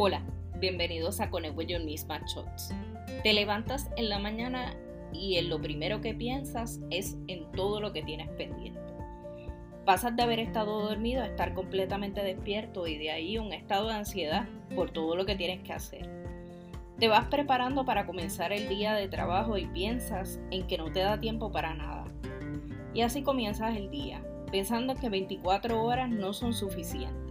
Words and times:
Hola, 0.00 0.22
bienvenidos 0.60 1.20
a 1.20 1.28
Connect 1.28 1.58
with 1.58 1.66
Shots. 1.66 2.72
Te 3.24 3.32
levantas 3.32 3.90
en 3.96 4.08
la 4.08 4.20
mañana 4.20 4.76
y 5.12 5.38
en 5.38 5.48
lo 5.48 5.60
primero 5.60 6.00
que 6.00 6.14
piensas 6.14 6.78
es 6.90 7.16
en 7.26 7.50
todo 7.50 7.80
lo 7.80 7.92
que 7.92 8.04
tienes 8.04 8.28
pendiente. 8.28 8.78
Pasas 9.84 10.14
de 10.14 10.22
haber 10.22 10.38
estado 10.38 10.82
dormido 10.82 11.24
a 11.24 11.26
estar 11.26 11.52
completamente 11.52 12.22
despierto 12.22 12.86
y 12.86 12.96
de 12.96 13.10
ahí 13.10 13.38
un 13.38 13.52
estado 13.52 13.88
de 13.88 13.94
ansiedad 13.94 14.48
por 14.76 14.92
todo 14.92 15.16
lo 15.16 15.26
que 15.26 15.34
tienes 15.34 15.64
que 15.64 15.72
hacer. 15.72 16.08
Te 17.00 17.08
vas 17.08 17.26
preparando 17.26 17.84
para 17.84 18.06
comenzar 18.06 18.52
el 18.52 18.68
día 18.68 18.94
de 18.94 19.08
trabajo 19.08 19.58
y 19.58 19.66
piensas 19.66 20.38
en 20.52 20.68
que 20.68 20.78
no 20.78 20.92
te 20.92 21.00
da 21.00 21.18
tiempo 21.18 21.50
para 21.50 21.74
nada. 21.74 22.04
Y 22.94 23.00
así 23.00 23.24
comienzas 23.24 23.76
el 23.76 23.90
día, 23.90 24.24
pensando 24.52 24.94
que 24.94 25.08
24 25.08 25.82
horas 25.82 26.08
no 26.08 26.32
son 26.34 26.54
suficientes 26.54 27.27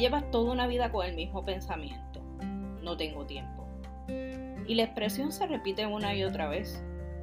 llevas 0.00 0.28
toda 0.30 0.50
una 0.50 0.66
vida 0.66 0.90
con 0.90 1.06
el 1.06 1.14
mismo 1.14 1.44
pensamiento. 1.44 2.20
No 2.82 2.96
tengo 2.96 3.26
tiempo. 3.26 3.66
Y 4.66 4.74
la 4.74 4.84
expresión 4.84 5.30
se 5.30 5.46
repite 5.46 5.86
una 5.86 6.14
y 6.14 6.24
otra 6.24 6.48
vez. 6.48 6.82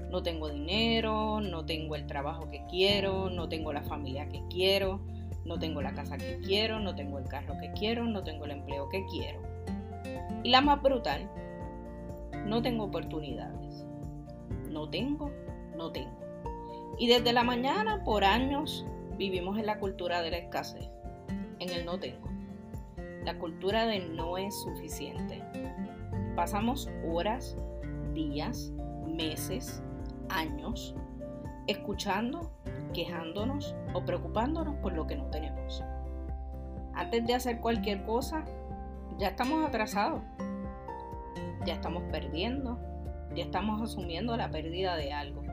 No 0.09 0.23
tengo 0.23 0.49
dinero, 0.49 1.41
no 1.41 1.65
tengo 1.65 1.95
el 1.95 2.07
trabajo 2.07 2.49
que 2.49 2.63
quiero, 2.69 3.29
no 3.29 3.49
tengo 3.49 3.73
la 3.73 3.83
familia 3.83 4.29
que 4.29 4.41
quiero, 4.49 5.01
no 5.43 5.59
tengo 5.59 5.81
la 5.81 5.93
casa 5.93 6.17
que 6.17 6.39
quiero, 6.39 6.79
no 6.79 6.95
tengo 6.95 7.17
el 7.17 7.25
carro 7.25 7.55
que 7.59 7.71
quiero, 7.73 8.05
no 8.05 8.23
tengo 8.23 8.45
el 8.45 8.51
empleo 8.51 8.87
que 8.87 9.05
quiero. 9.07 9.41
Y 10.43 10.49
la 10.49 10.61
más 10.61 10.81
brutal, 10.81 11.29
no 12.45 12.61
tengo 12.61 12.85
oportunidades. 12.85 13.85
No 14.69 14.89
tengo, 14.89 15.31
no 15.75 15.91
tengo. 15.91 16.19
Y 16.97 17.07
desde 17.07 17.33
la 17.33 17.43
mañana, 17.43 18.03
por 18.05 18.23
años, 18.23 18.85
vivimos 19.17 19.57
en 19.57 19.65
la 19.65 19.79
cultura 19.79 20.21
de 20.21 20.31
la 20.31 20.37
escasez, 20.37 20.89
en 21.59 21.69
el 21.69 21.85
no 21.85 21.99
tengo. 21.99 22.26
La 23.23 23.37
cultura 23.37 23.85
de 23.85 23.99
no 23.99 24.37
es 24.37 24.53
suficiente. 24.61 25.43
Pasamos 26.35 26.89
horas, 27.05 27.57
días, 28.13 28.71
meses, 29.05 29.81
años 30.29 30.95
escuchando, 31.67 32.51
quejándonos 32.93 33.75
o 33.93 34.03
preocupándonos 34.03 34.75
por 34.77 34.93
lo 34.93 35.05
que 35.05 35.15
no 35.15 35.25
tenemos. 35.25 35.83
Antes 36.93 37.27
de 37.27 37.35
hacer 37.35 37.59
cualquier 37.59 38.05
cosa, 38.05 38.45
ya 39.17 39.29
estamos 39.29 39.67
atrasados. 39.67 40.21
Ya 41.65 41.73
estamos 41.73 42.03
perdiendo, 42.11 42.79
ya 43.35 43.43
estamos 43.43 43.81
asumiendo 43.81 44.37
la 44.37 44.49
pérdida 44.49 44.95
de 44.95 45.11
algo. 45.11 45.43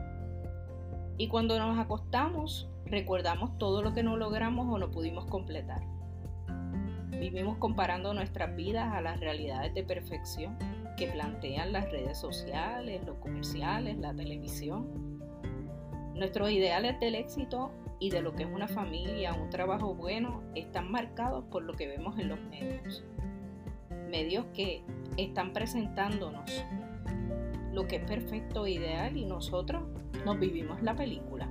Y 1.17 1.27
cuando 1.27 1.59
nos 1.59 1.77
acostamos, 1.77 2.69
recordamos 2.85 3.57
todo 3.57 3.81
lo 3.81 3.93
que 3.93 4.03
no 4.03 4.15
logramos 4.15 4.67
o 4.73 4.77
no 4.77 4.91
pudimos 4.91 5.25
completar. 5.25 5.81
Vivimos 7.19 7.57
comparando 7.57 8.13
nuestras 8.13 8.55
vidas 8.55 8.93
a 8.93 9.01
las 9.01 9.19
realidades 9.19 9.73
de 9.73 9.83
perfección 9.83 10.57
que 10.97 11.07
plantean 11.07 11.71
las 11.71 11.89
redes 11.91 12.17
sociales, 12.17 13.01
los 13.05 13.17
comerciales, 13.17 13.97
la 13.97 14.13
televisión. 14.13 15.19
Nuestros 16.13 16.51
ideales 16.51 16.99
del 16.99 17.15
éxito 17.15 17.71
y 17.99 18.09
de 18.09 18.21
lo 18.21 18.35
que 18.35 18.43
es 18.43 18.49
una 18.49 18.67
familia, 18.67 19.33
un 19.33 19.49
trabajo 19.49 19.95
bueno, 19.95 20.43
están 20.55 20.91
marcados 20.91 21.45
por 21.45 21.63
lo 21.63 21.73
que 21.73 21.87
vemos 21.87 22.19
en 22.19 22.29
los 22.29 22.39
medios. 22.41 23.03
Medios 24.09 24.45
que 24.53 24.83
están 25.17 25.53
presentándonos 25.53 26.65
lo 27.73 27.87
que 27.87 27.97
es 27.97 28.03
perfecto 28.05 28.65
e 28.65 28.71
ideal 28.71 29.17
y 29.17 29.25
nosotros 29.25 29.83
nos 30.25 30.39
vivimos 30.39 30.81
la 30.81 30.95
película 30.95 31.44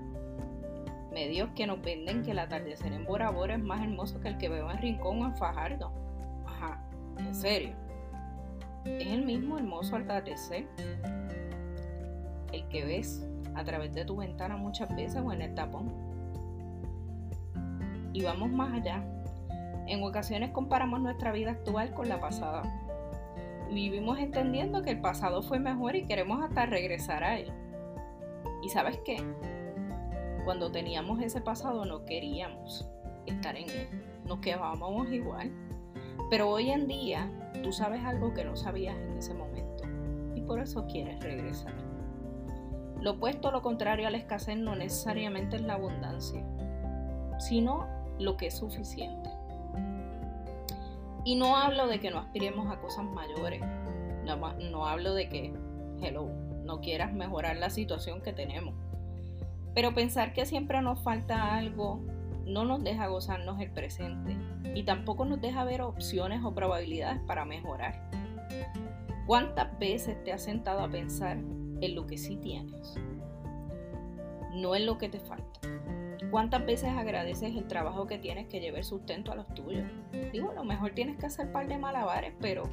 medios 1.15 1.48
que 1.55 1.67
nos 1.67 1.81
venden 1.81 2.23
que 2.23 2.33
el 2.33 2.41
atardecer 2.41 2.93
en 2.93 3.05
Bora 3.05 3.31
Bora 3.31 3.55
es 3.55 3.62
más 3.62 3.81
hermoso 3.81 4.20
que 4.20 4.29
el 4.29 4.37
que 4.37 4.48
veo 4.48 4.70
en 4.70 4.79
Rincón 4.79 5.23
o 5.23 5.27
en 5.27 5.37
Fajardo. 5.37 5.93
Ajá, 6.45 6.84
en 7.19 7.34
serio. 7.34 7.75
Es 8.84 9.07
el 9.07 9.25
mismo 9.25 9.57
hermoso 9.57 9.97
atardecer 9.97 10.67
el 12.53 12.69
que 12.69 12.85
ves 12.85 13.27
a 13.55 13.64
través 13.64 13.95
de 13.95 14.05
tu 14.05 14.17
ventana 14.17 14.57
muchas 14.57 14.95
veces 14.95 15.23
o 15.24 15.33
en 15.33 15.42
el 15.42 15.55
tapón. 15.55 15.92
Y 18.13 18.23
vamos 18.23 18.51
más 18.51 18.73
allá. 18.73 19.03
En 19.86 20.03
ocasiones 20.03 20.51
comparamos 20.51 21.01
nuestra 21.01 21.33
vida 21.33 21.53
actual 21.53 21.95
con 21.95 22.08
la 22.08 22.20
pasada. 22.20 22.63
vivimos 23.70 24.19
entendiendo 24.19 24.83
que 24.83 24.91
el 24.91 25.01
pasado 25.01 25.42
fue 25.42 25.58
mejor 25.58 25.97
y 25.97 26.07
queremos 26.07 26.42
hasta 26.45 26.67
regresar 26.67 27.24
a 27.24 27.39
él. 27.39 27.53
¿Y 28.63 28.69
sabes 28.69 28.98
qué? 29.05 29.17
Cuando 30.44 30.70
teníamos 30.70 31.22
ese 31.22 31.40
pasado 31.40 31.84
no 31.86 32.05
queríamos 32.05 32.86
estar 33.27 33.56
en 33.56 33.70
él, 33.70 33.88
nos 34.27 34.40
quedábamos 34.40 35.10
igual. 35.10 35.50
Pero 36.30 36.50
hoy 36.50 36.70
en 36.70 36.86
día 36.86 37.30
tú 37.62 37.72
sabes 37.72 38.05
algo 38.05 38.34
que 38.34 38.44
no 38.44 38.56
sabías 38.56 38.96
en 38.96 39.16
ese 39.16 39.32
momento 39.32 39.84
y 40.34 40.42
por 40.42 40.60
eso 40.60 40.86
quieres 40.86 41.20
regresar. 41.20 41.72
Lo 43.00 43.12
opuesto, 43.12 43.50
lo 43.50 43.62
contrario 43.62 44.06
a 44.06 44.10
la 44.10 44.18
escasez 44.18 44.56
no 44.56 44.74
necesariamente 44.74 45.56
es 45.56 45.62
la 45.62 45.74
abundancia, 45.74 46.44
sino 47.38 47.86
lo 48.18 48.36
que 48.36 48.46
es 48.46 48.56
suficiente. 48.56 49.30
Y 51.24 51.36
no 51.36 51.56
hablo 51.56 51.86
de 51.86 52.00
que 52.00 52.11
no 52.11 52.18
aspiremos 52.18 52.70
a 52.70 52.80
cosas 52.80 53.05
mayores, 53.06 53.62
no, 54.24 54.36
no 54.55 54.86
hablo 54.86 55.14
de 55.14 55.28
que, 55.28 55.55
hello, 56.02 56.28
no 56.64 56.80
quieras 56.80 57.12
mejorar 57.12 57.56
la 57.56 57.70
situación 57.70 58.20
que 58.22 58.32
tenemos 58.32 58.74
pero 59.74 59.95
pensar 59.95 60.33
que 60.33 60.46
siempre 60.46 60.80
nos 60.80 61.02
falta 61.02 61.55
algo 61.55 62.01
no 62.46 62.64
nos 62.64 62.83
deja 62.85 63.07
gozarnos 63.07 63.61
el 63.61 63.70
presente 63.70 64.36
y 64.74 64.83
tampoco 64.85 65.24
nos 65.24 65.40
deja 65.40 65.64
ver 65.64 65.83
opciones 65.83 66.42
o 66.45 66.55
probabilidades 66.55 67.20
para 67.23 67.45
mejorar. 67.45 68.08
¿Cuántas 69.27 69.79
veces 69.79 70.23
te 70.23 70.33
has 70.33 70.42
sentado 70.42 70.80
a 70.80 70.90
pensar 70.90 71.39
en 71.39 71.95
lo 71.95 72.07
que 72.07 72.18
sí 72.18 72.36
tienes? 72.36 72.95
No 74.52 74.74
en 74.74 74.86
lo 74.86 74.98
que 74.98 75.08
te 75.08 75.18
falta. 75.18 75.61
¿Cuántas 76.30 76.67
veces 76.67 76.91
agradeces 76.91 77.56
el 77.56 77.67
trabajo 77.67 78.06
que 78.06 78.18
tienes 78.18 78.48
que 78.48 78.61
llevar 78.61 78.85
sustento 78.85 79.33
a 79.33 79.36
los 79.36 79.46
tuyos? 79.55 79.86
Digo, 80.33 80.51
a 80.51 80.55
lo 80.55 80.64
mejor 80.64 80.92
tienes 80.92 81.17
que 81.17 81.27
hacer 81.27 81.51
par 81.52 81.68
de 81.68 81.79
malabares, 81.79 82.35
pero 82.41 82.64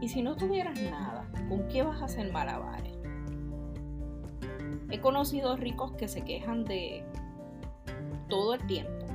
¿y 0.00 0.08
si 0.08 0.22
no 0.22 0.36
tuvieras 0.36 0.80
nada? 0.80 1.30
¿Con 1.48 1.68
qué 1.68 1.82
vas 1.82 2.00
a 2.00 2.06
hacer 2.06 2.32
malabares? 2.32 2.99
He 4.90 5.00
conocido 5.00 5.56
ricos 5.56 5.92
que 5.92 6.08
se 6.08 6.22
quejan 6.22 6.64
de 6.64 7.04
todo 8.28 8.54
el 8.54 8.66
tiempo. 8.66 9.06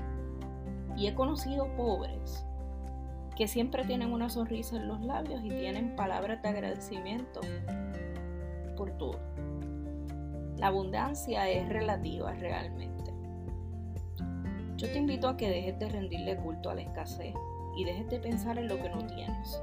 Y 0.96 1.08
he 1.08 1.16
conocido 1.16 1.68
pobres 1.75 2.46
que 3.36 3.47
siempre 3.47 3.84
tienen 3.84 4.14
una 4.14 4.30
sonrisa 4.30 4.78
en 4.78 4.88
los 4.88 5.02
labios 5.02 5.44
y 5.44 5.50
tienen 5.50 5.96
palabras 5.96 6.41
de 6.41 6.50
agradecimiento 6.50 7.41
por 8.78 8.91
todo. 8.91 9.19
La 10.58 10.68
abundancia 10.68 11.50
es 11.50 11.68
relativa 11.68 12.31
realmente. 12.34 13.14
Yo 14.78 14.90
te 14.90 14.97
invito 14.97 15.28
a 15.28 15.35
que 15.35 15.50
dejes 15.50 15.78
de 15.80 15.90
rendirle 15.90 16.38
culto 16.38 16.69
a 16.69 16.75
la 16.75 16.81
escasez 16.81 17.34
y 17.75 17.84
dejes 17.84 18.09
de 18.09 18.19
pensar 18.19 18.58
en 18.58 18.69
lo 18.69 18.78
que 18.78 18.90
no 18.90 19.06
tienes. 19.06 19.62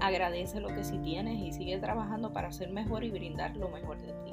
Agradece 0.00 0.60
lo 0.60 0.68
que 0.68 0.82
sí 0.82 0.98
tienes 0.98 1.38
y 1.38 1.52
sigue 1.52 1.78
trabajando 1.78 2.32
para 2.32 2.50
ser 2.50 2.70
mejor 2.70 3.04
y 3.04 3.10
brindar 3.10 3.56
lo 3.56 3.68
mejor 3.68 3.98
de 3.98 4.12
ti. 4.24 4.32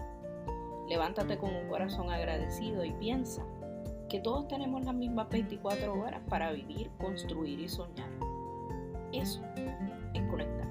Levántate 0.93 1.39
con 1.39 1.55
un 1.55 1.67
corazón 1.69 2.11
agradecido 2.11 2.85
y 2.85 2.91
piensa 2.91 3.41
que 4.09 4.19
todos 4.19 4.47
tenemos 4.47 4.85
las 4.85 4.93
mismas 4.93 5.27
24 5.27 5.91
horas 5.91 6.21
para 6.29 6.51
vivir, 6.51 6.91
construir 6.99 7.59
y 7.59 7.67
soñar. 7.67 8.11
Eso 9.11 9.41
es 10.13 10.21
conectar. 10.29 10.67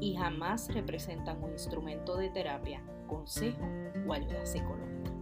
y 0.00 0.16
jamás 0.16 0.74
representan 0.74 1.40
un 1.44 1.52
instrumento 1.52 2.16
de 2.16 2.30
terapia, 2.30 2.82
consejo 3.06 3.64
o 4.08 4.12
ayuda 4.12 4.44
psicológica. 4.44 5.13